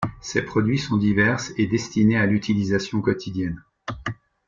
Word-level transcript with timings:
Ses 0.19 0.41
produits 0.41 0.79
sont 0.79 0.97
divers 0.97 1.43
et 1.57 1.67
destinés 1.67 2.17
à 2.17 2.25
l'utilisation 2.25 3.01
quotidienne. 3.01 3.63